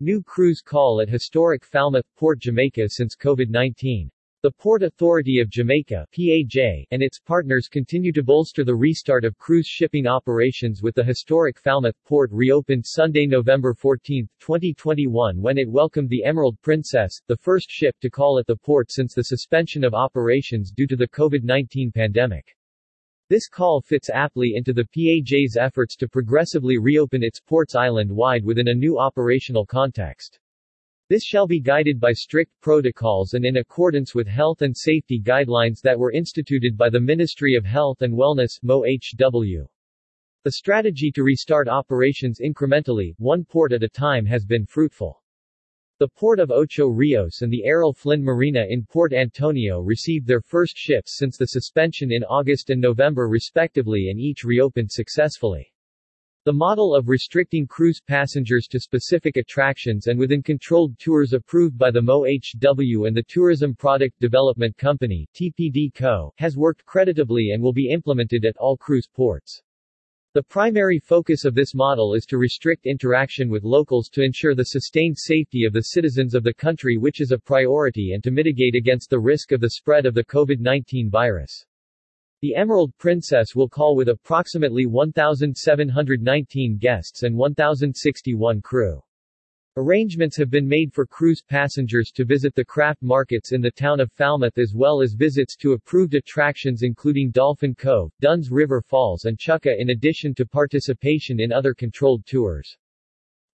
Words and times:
New 0.00 0.20
cruise 0.24 0.60
call 0.60 1.00
at 1.00 1.08
historic 1.08 1.64
Falmouth 1.64 2.04
Port 2.16 2.40
Jamaica 2.40 2.88
since 2.88 3.14
COVID-19. 3.14 4.10
The 4.42 4.50
Port 4.50 4.82
Authority 4.82 5.38
of 5.38 5.48
Jamaica 5.48 6.04
PAJ, 6.12 6.84
and 6.90 7.00
its 7.00 7.20
partners 7.20 7.68
continue 7.68 8.10
to 8.10 8.24
bolster 8.24 8.64
the 8.64 8.74
restart 8.74 9.24
of 9.24 9.38
cruise 9.38 9.68
shipping 9.68 10.08
operations 10.08 10.82
with 10.82 10.96
the 10.96 11.04
historic 11.04 11.60
Falmouth 11.60 11.94
port 12.04 12.32
reopened 12.32 12.84
Sunday, 12.84 13.24
November 13.24 13.72
14, 13.72 14.28
2021 14.40 15.40
when 15.40 15.58
it 15.58 15.70
welcomed 15.70 16.08
the 16.08 16.24
Emerald 16.24 16.60
Princess, 16.60 17.22
the 17.28 17.36
first 17.36 17.70
ship 17.70 17.94
to 18.00 18.10
call 18.10 18.40
at 18.40 18.48
the 18.48 18.56
port 18.56 18.90
since 18.90 19.14
the 19.14 19.22
suspension 19.22 19.84
of 19.84 19.94
operations 19.94 20.72
due 20.72 20.88
to 20.88 20.96
the 20.96 21.08
COVID-19 21.08 21.94
pandemic. 21.94 22.56
This 23.30 23.48
call 23.48 23.80
fits 23.80 24.10
aptly 24.10 24.52
into 24.54 24.74
the 24.74 24.84
PAJ's 24.84 25.56
efforts 25.56 25.96
to 25.96 26.08
progressively 26.08 26.76
reopen 26.76 27.22
its 27.22 27.40
ports 27.40 27.74
island-wide 27.74 28.44
within 28.44 28.68
a 28.68 28.74
new 28.74 28.98
operational 28.98 29.64
context. 29.64 30.38
This 31.08 31.24
shall 31.24 31.46
be 31.46 31.58
guided 31.58 31.98
by 31.98 32.12
strict 32.12 32.52
protocols 32.60 33.32
and 33.32 33.46
in 33.46 33.56
accordance 33.56 34.14
with 34.14 34.26
health 34.26 34.60
and 34.60 34.76
safety 34.76 35.18
guidelines 35.18 35.80
that 35.80 35.98
were 35.98 36.12
instituted 36.12 36.76
by 36.76 36.90
the 36.90 37.00
Ministry 37.00 37.54
of 37.54 37.64
Health 37.64 38.02
and 38.02 38.12
Wellness 38.12 38.58
MOHW. 38.62 39.66
The 40.42 40.52
strategy 40.52 41.10
to 41.12 41.22
restart 41.22 41.66
operations 41.66 42.40
incrementally, 42.40 43.14
one 43.16 43.46
port 43.46 43.72
at 43.72 43.82
a 43.82 43.88
time 43.88 44.26
has 44.26 44.44
been 44.44 44.66
fruitful. 44.66 45.22
The 46.00 46.08
port 46.08 46.40
of 46.40 46.50
Ocho 46.50 46.88
Rios 46.88 47.42
and 47.42 47.52
the 47.52 47.64
Errol 47.64 47.92
Flynn 47.92 48.20
Marina 48.20 48.66
in 48.68 48.84
Port 48.84 49.12
Antonio 49.12 49.78
received 49.78 50.26
their 50.26 50.40
first 50.40 50.76
ships 50.76 51.16
since 51.16 51.36
the 51.36 51.46
suspension 51.46 52.10
in 52.10 52.24
August 52.24 52.70
and 52.70 52.80
November 52.80 53.28
respectively 53.28 54.10
and 54.10 54.18
each 54.18 54.42
reopened 54.42 54.90
successfully. 54.90 55.72
The 56.46 56.52
model 56.52 56.96
of 56.96 57.08
restricting 57.08 57.68
cruise 57.68 58.00
passengers 58.00 58.66
to 58.72 58.80
specific 58.80 59.36
attractions 59.36 60.08
and 60.08 60.18
within 60.18 60.42
controlled 60.42 60.98
tours 60.98 61.32
approved 61.32 61.78
by 61.78 61.92
the 61.92 62.02
MOHW 62.02 63.06
and 63.06 63.16
the 63.16 63.22
Tourism 63.28 63.76
Product 63.76 64.18
Development 64.18 64.76
Company 64.76 65.28
TPD 65.32 65.94
Co. 65.94 66.34
has 66.38 66.56
worked 66.56 66.84
creditably 66.86 67.52
and 67.52 67.62
will 67.62 67.72
be 67.72 67.90
implemented 67.90 68.44
at 68.44 68.56
all 68.56 68.76
cruise 68.76 69.06
ports. 69.06 69.62
The 70.34 70.42
primary 70.42 70.98
focus 70.98 71.44
of 71.44 71.54
this 71.54 71.76
model 71.76 72.14
is 72.14 72.26
to 72.26 72.38
restrict 72.38 72.86
interaction 72.86 73.48
with 73.48 73.62
locals 73.62 74.08
to 74.08 74.22
ensure 74.24 74.56
the 74.56 74.64
sustained 74.64 75.16
safety 75.16 75.62
of 75.64 75.72
the 75.72 75.82
citizens 75.82 76.34
of 76.34 76.42
the 76.42 76.52
country 76.52 76.96
which 76.96 77.20
is 77.20 77.30
a 77.30 77.38
priority 77.38 78.14
and 78.14 78.24
to 78.24 78.32
mitigate 78.32 78.74
against 78.74 79.10
the 79.10 79.20
risk 79.20 79.52
of 79.52 79.60
the 79.60 79.70
spread 79.70 80.06
of 80.06 80.14
the 80.14 80.24
COVID-19 80.24 81.08
virus. 81.08 81.64
The 82.42 82.56
Emerald 82.56 82.92
Princess 82.98 83.54
will 83.54 83.68
call 83.68 83.94
with 83.94 84.08
approximately 84.08 84.86
1,719 84.86 86.78
guests 86.78 87.22
and 87.22 87.36
1,061 87.36 88.60
crew. 88.60 89.00
Arrangements 89.76 90.36
have 90.36 90.50
been 90.50 90.68
made 90.68 90.92
for 90.92 91.04
cruise 91.04 91.42
passengers 91.42 92.12
to 92.12 92.24
visit 92.24 92.54
the 92.54 92.64
craft 92.64 93.02
markets 93.02 93.50
in 93.50 93.60
the 93.60 93.72
town 93.72 93.98
of 93.98 94.12
Falmouth 94.12 94.56
as 94.56 94.72
well 94.72 95.02
as 95.02 95.14
visits 95.14 95.56
to 95.56 95.72
approved 95.72 96.14
attractions 96.14 96.84
including 96.84 97.32
Dolphin 97.32 97.74
Cove, 97.74 98.12
Dunn's 98.20 98.52
River 98.52 98.80
Falls 98.80 99.24
and 99.24 99.36
Chukka 99.36 99.74
in 99.76 99.90
addition 99.90 100.32
to 100.36 100.46
participation 100.46 101.40
in 101.40 101.52
other 101.52 101.74
controlled 101.74 102.24
tours. 102.24 102.76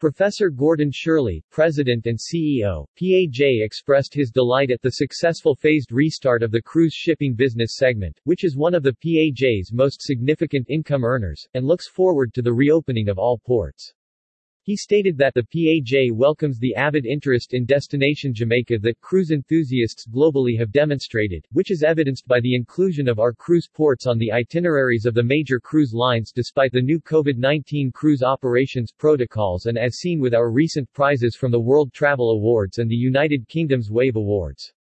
Professor 0.00 0.50
Gordon 0.50 0.90
Shirley, 0.92 1.44
President 1.52 2.06
and 2.06 2.18
CEO, 2.18 2.84
PAJ 3.00 3.64
expressed 3.64 4.12
his 4.12 4.32
delight 4.32 4.72
at 4.72 4.82
the 4.82 4.90
successful 4.90 5.54
phased 5.54 5.92
restart 5.92 6.42
of 6.42 6.50
the 6.50 6.62
cruise 6.62 6.94
shipping 6.94 7.32
business 7.32 7.76
segment, 7.76 8.18
which 8.24 8.42
is 8.42 8.56
one 8.56 8.74
of 8.74 8.82
the 8.82 8.96
PAJ's 9.04 9.72
most 9.72 10.02
significant 10.02 10.66
income 10.68 11.04
earners, 11.04 11.46
and 11.54 11.64
looks 11.64 11.86
forward 11.88 12.34
to 12.34 12.42
the 12.42 12.52
reopening 12.52 13.08
of 13.08 13.18
all 13.18 13.38
ports. 13.38 13.94
He 14.68 14.76
stated 14.76 15.16
that 15.16 15.32
the 15.32 15.44
PAJ 15.44 16.12
welcomes 16.12 16.58
the 16.58 16.74
avid 16.74 17.06
interest 17.06 17.54
in 17.54 17.64
destination 17.64 18.34
Jamaica 18.34 18.80
that 18.80 19.00
cruise 19.00 19.30
enthusiasts 19.30 20.06
globally 20.06 20.58
have 20.58 20.72
demonstrated, 20.72 21.46
which 21.52 21.70
is 21.70 21.82
evidenced 21.82 22.28
by 22.28 22.40
the 22.40 22.54
inclusion 22.54 23.08
of 23.08 23.18
our 23.18 23.32
cruise 23.32 23.66
ports 23.66 24.06
on 24.06 24.18
the 24.18 24.30
itineraries 24.30 25.06
of 25.06 25.14
the 25.14 25.22
major 25.22 25.58
cruise 25.58 25.94
lines 25.94 26.32
despite 26.32 26.70
the 26.70 26.82
new 26.82 27.00
COVID-19 27.00 27.94
cruise 27.94 28.22
operations 28.22 28.92
protocols 28.92 29.64
and 29.64 29.78
as 29.78 29.94
seen 29.94 30.20
with 30.20 30.34
our 30.34 30.50
recent 30.50 30.92
prizes 30.92 31.34
from 31.34 31.50
the 31.50 31.58
World 31.58 31.94
Travel 31.94 32.32
Awards 32.32 32.76
and 32.76 32.90
the 32.90 32.94
United 32.94 33.48
Kingdom's 33.48 33.90
Wave 33.90 34.16
Awards. 34.16 34.74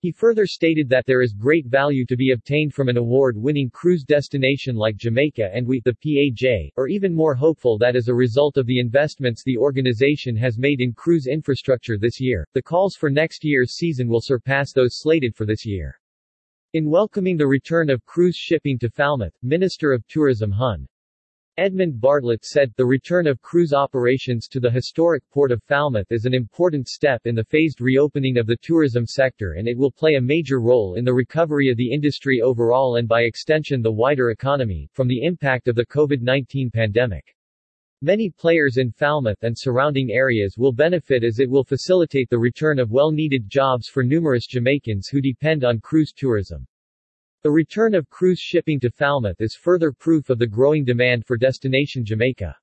He 0.00 0.12
further 0.12 0.46
stated 0.46 0.90
that 0.90 1.06
there 1.06 1.22
is 1.22 1.32
great 1.32 1.66
value 1.66 2.04
to 2.06 2.16
be 2.16 2.32
obtained 2.32 2.74
from 2.74 2.88
an 2.88 2.98
award-winning 2.98 3.70
cruise 3.70 4.04
destination 4.04 4.76
like 4.76 4.96
Jamaica 4.96 5.50
and 5.54 5.66
we, 5.66 5.80
the 5.80 5.94
PAJ, 5.94 6.70
are 6.76 6.86
even 6.86 7.14
more 7.14 7.34
hopeful 7.34 7.78
that 7.78 7.96
as 7.96 8.08
a 8.08 8.14
result 8.14 8.58
of 8.58 8.66
the 8.66 8.78
investments 8.78 9.42
the 9.42 9.56
organization 9.56 10.36
has 10.36 10.58
made 10.58 10.82
in 10.82 10.92
cruise 10.92 11.26
infrastructure 11.26 11.96
this 11.96 12.20
year, 12.20 12.46
the 12.52 12.62
calls 12.62 12.94
for 12.94 13.08
next 13.08 13.42
year's 13.42 13.72
season 13.72 14.06
will 14.06 14.20
surpass 14.20 14.72
those 14.72 14.98
slated 15.00 15.34
for 15.34 15.46
this 15.46 15.64
year. 15.64 15.98
In 16.74 16.90
welcoming 16.90 17.38
the 17.38 17.46
return 17.46 17.88
of 17.88 18.04
cruise 18.04 18.36
shipping 18.36 18.78
to 18.80 18.90
Falmouth, 18.90 19.34
Minister 19.42 19.92
of 19.92 20.06
Tourism 20.08 20.50
Hun. 20.50 20.86
Edmund 21.58 21.98
Bartlett 21.98 22.44
said, 22.44 22.70
the 22.76 22.84
return 22.84 23.26
of 23.26 23.40
cruise 23.40 23.72
operations 23.72 24.46
to 24.46 24.60
the 24.60 24.70
historic 24.70 25.22
port 25.30 25.50
of 25.50 25.62
Falmouth 25.62 26.12
is 26.12 26.26
an 26.26 26.34
important 26.34 26.86
step 26.86 27.22
in 27.24 27.34
the 27.34 27.44
phased 27.44 27.80
reopening 27.80 28.36
of 28.36 28.46
the 28.46 28.58
tourism 28.60 29.06
sector 29.06 29.52
and 29.52 29.66
it 29.66 29.78
will 29.78 29.90
play 29.90 30.16
a 30.16 30.20
major 30.20 30.60
role 30.60 30.96
in 30.96 31.04
the 31.06 31.14
recovery 31.14 31.70
of 31.70 31.78
the 31.78 31.90
industry 31.90 32.42
overall 32.42 32.96
and 32.96 33.08
by 33.08 33.22
extension 33.22 33.80
the 33.80 33.90
wider 33.90 34.32
economy, 34.32 34.86
from 34.92 35.08
the 35.08 35.24
impact 35.24 35.66
of 35.66 35.74
the 35.76 35.86
COVID-19 35.86 36.70
pandemic. 36.70 37.34
Many 38.02 38.28
players 38.28 38.76
in 38.76 38.92
Falmouth 38.92 39.42
and 39.42 39.56
surrounding 39.56 40.10
areas 40.10 40.56
will 40.58 40.72
benefit 40.72 41.24
as 41.24 41.38
it 41.38 41.48
will 41.48 41.64
facilitate 41.64 42.28
the 42.28 42.38
return 42.38 42.78
of 42.78 42.90
well-needed 42.90 43.48
jobs 43.48 43.88
for 43.88 44.04
numerous 44.04 44.46
Jamaicans 44.46 45.08
who 45.08 45.22
depend 45.22 45.64
on 45.64 45.80
cruise 45.80 46.12
tourism. 46.12 46.66
The 47.46 47.52
return 47.52 47.94
of 47.94 48.10
cruise 48.10 48.40
shipping 48.40 48.80
to 48.80 48.90
Falmouth 48.90 49.40
is 49.40 49.54
further 49.54 49.92
proof 49.92 50.30
of 50.30 50.40
the 50.40 50.48
growing 50.48 50.84
demand 50.84 51.24
for 51.24 51.36
destination 51.36 52.04
Jamaica. 52.04 52.56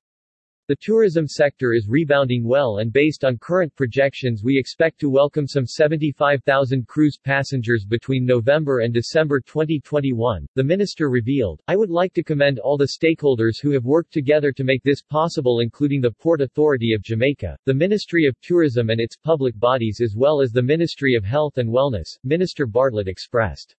The 0.68 0.76
tourism 0.78 1.26
sector 1.26 1.72
is 1.72 1.88
rebounding 1.88 2.46
well 2.46 2.76
and 2.80 2.92
based 2.92 3.24
on 3.24 3.38
current 3.38 3.74
projections 3.76 4.42
we 4.44 4.58
expect 4.58 5.00
to 5.00 5.08
welcome 5.08 5.46
some 5.46 5.66
75,000 5.66 6.86
cruise 6.86 7.16
passengers 7.16 7.86
between 7.86 8.26
November 8.26 8.80
and 8.80 8.92
December 8.92 9.40
2021, 9.40 10.46
the 10.54 10.62
minister 10.62 11.08
revealed. 11.08 11.62
I 11.66 11.76
would 11.76 11.88
like 11.88 12.12
to 12.12 12.22
commend 12.22 12.58
all 12.58 12.76
the 12.76 12.98
stakeholders 13.00 13.62
who 13.62 13.70
have 13.70 13.86
worked 13.86 14.12
together 14.12 14.52
to 14.52 14.64
make 14.64 14.82
this 14.82 15.00
possible 15.00 15.60
including 15.60 16.02
the 16.02 16.12
Port 16.12 16.42
Authority 16.42 16.92
of 16.92 17.00
Jamaica, 17.00 17.56
the 17.64 17.72
Ministry 17.72 18.26
of 18.26 18.38
Tourism 18.42 18.90
and 18.90 19.00
its 19.00 19.16
public 19.16 19.58
bodies 19.58 20.02
as 20.02 20.14
well 20.14 20.42
as 20.42 20.52
the 20.52 20.60
Ministry 20.60 21.14
of 21.14 21.24
Health 21.24 21.56
and 21.56 21.70
Wellness, 21.70 22.18
Minister 22.22 22.66
Bartlett 22.66 23.08
expressed. 23.08 23.76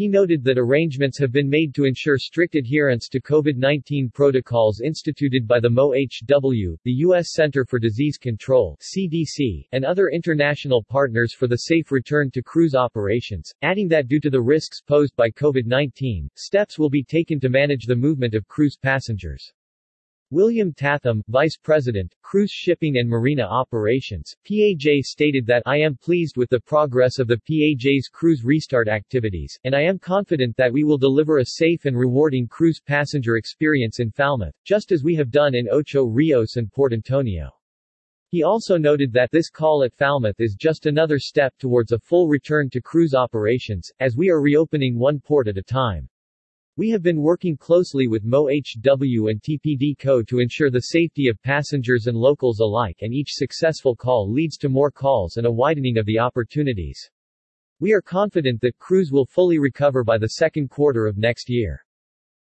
He 0.00 0.08
noted 0.08 0.42
that 0.44 0.56
arrangements 0.56 1.18
have 1.18 1.30
been 1.30 1.50
made 1.50 1.74
to 1.74 1.84
ensure 1.84 2.16
strict 2.16 2.54
adherence 2.54 3.06
to 3.10 3.20
COVID-19 3.20 4.14
protocols 4.14 4.80
instituted 4.80 5.46
by 5.46 5.60
the 5.60 5.68
MOHW, 5.68 6.78
the 6.84 6.92
U.S. 7.04 7.34
Center 7.34 7.66
for 7.66 7.78
Disease 7.78 8.16
Control 8.16 8.78
CDC, 8.80 9.66
and 9.72 9.84
other 9.84 10.08
international 10.08 10.82
partners 10.82 11.34
for 11.34 11.46
the 11.48 11.68
safe 11.68 11.92
return 11.92 12.30
to 12.30 12.42
cruise 12.42 12.74
operations, 12.74 13.52
adding 13.60 13.88
that 13.88 14.08
due 14.08 14.20
to 14.20 14.30
the 14.30 14.40
risks 14.40 14.80
posed 14.80 15.14
by 15.16 15.28
COVID-19, 15.32 16.28
steps 16.34 16.78
will 16.78 16.88
be 16.88 17.04
taken 17.04 17.38
to 17.38 17.50
manage 17.50 17.84
the 17.84 17.94
movement 17.94 18.34
of 18.34 18.48
cruise 18.48 18.78
passengers. 18.78 19.52
William 20.32 20.72
Tatham, 20.72 21.24
Vice 21.26 21.56
President, 21.56 22.14
Cruise 22.22 22.52
Shipping 22.52 22.98
and 22.98 23.08
Marina 23.08 23.42
Operations, 23.42 24.32
PAJ 24.48 25.02
stated 25.02 25.44
that 25.46 25.64
I 25.66 25.78
am 25.78 25.96
pleased 25.96 26.36
with 26.36 26.48
the 26.50 26.60
progress 26.60 27.18
of 27.18 27.26
the 27.26 27.38
PAJ's 27.38 28.06
cruise 28.06 28.44
restart 28.44 28.86
activities, 28.86 29.58
and 29.64 29.74
I 29.74 29.80
am 29.80 29.98
confident 29.98 30.56
that 30.56 30.72
we 30.72 30.84
will 30.84 30.98
deliver 30.98 31.38
a 31.38 31.44
safe 31.44 31.84
and 31.84 31.98
rewarding 31.98 32.46
cruise 32.46 32.80
passenger 32.80 33.38
experience 33.38 33.98
in 33.98 34.12
Falmouth, 34.12 34.54
just 34.64 34.92
as 34.92 35.02
we 35.02 35.16
have 35.16 35.32
done 35.32 35.56
in 35.56 35.68
Ocho 35.68 36.04
Rios 36.04 36.54
and 36.54 36.70
Port 36.70 36.92
Antonio. 36.92 37.50
He 38.28 38.44
also 38.44 38.78
noted 38.78 39.12
that 39.12 39.32
this 39.32 39.50
call 39.50 39.82
at 39.82 39.96
Falmouth 39.96 40.38
is 40.38 40.54
just 40.54 40.86
another 40.86 41.18
step 41.18 41.52
towards 41.58 41.90
a 41.90 41.98
full 41.98 42.28
return 42.28 42.70
to 42.70 42.80
cruise 42.80 43.14
operations, 43.14 43.90
as 43.98 44.16
we 44.16 44.30
are 44.30 44.40
reopening 44.40 44.96
one 44.96 45.18
port 45.18 45.48
at 45.48 45.58
a 45.58 45.62
time. 45.64 46.08
We 46.76 46.88
have 46.90 47.02
been 47.02 47.20
working 47.20 47.56
closely 47.56 48.06
with 48.06 48.24
MOHW 48.24 49.28
and 49.28 49.42
TPD 49.42 49.98
Co. 49.98 50.22
to 50.22 50.38
ensure 50.38 50.70
the 50.70 50.80
safety 50.80 51.26
of 51.26 51.42
passengers 51.42 52.06
and 52.06 52.16
locals 52.16 52.60
alike 52.60 52.98
and 53.00 53.12
each 53.12 53.32
successful 53.32 53.96
call 53.96 54.30
leads 54.30 54.56
to 54.58 54.68
more 54.68 54.92
calls 54.92 55.36
and 55.36 55.46
a 55.46 55.52
widening 55.52 55.98
of 55.98 56.06
the 56.06 56.20
opportunities. 56.20 57.10
We 57.80 57.92
are 57.92 58.00
confident 58.00 58.60
that 58.60 58.78
cruise 58.78 59.10
will 59.10 59.26
fully 59.26 59.58
recover 59.58 60.04
by 60.04 60.16
the 60.16 60.28
second 60.28 60.70
quarter 60.70 61.08
of 61.08 61.18
next 61.18 61.50
year. 61.50 61.84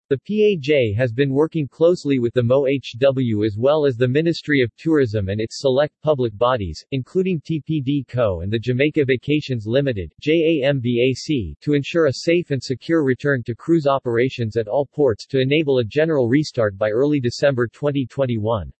The 0.10 0.18
PAJ 0.18 0.96
has 0.96 1.14
been 1.14 1.30
working 1.30 1.68
closely 1.68 2.18
with 2.18 2.34
the 2.34 2.42
MOHW 2.42 3.46
as 3.46 3.58
well 3.60 3.86
as 3.86 3.96
the 3.96 4.08
Ministry 4.08 4.60
of 4.62 4.76
Tourism 4.76 5.30
and 5.30 5.40
its 5.40 5.60
select 5.60 5.94
public 6.02 6.36
bodies, 6.36 6.84
including 6.90 7.40
TPD 7.42 8.08
Co. 8.08 8.42
and 8.42 8.52
the 8.52 8.58
Jamaica 8.58 9.06
Vacations 9.06 9.68
Limited 9.68 10.12
JAMVAC, 10.20 11.60
to 11.62 11.74
ensure 11.76 12.08
a 12.08 12.14
safe 12.14 12.50
and 12.50 12.64
secure 12.64 13.04
return 13.04 13.44
to 13.44 13.54
cruise 13.54 13.86
operations 13.86 14.58
at 14.58 14.68
all 14.68 14.88
ports 14.88 15.28
to 15.28 15.40
enable 15.40 15.78
a 15.78 15.84
general 15.84 16.28
restart 16.28 16.76
by 16.76 16.90
early 16.90 17.20
December 17.20 17.68
2021. 17.68 18.74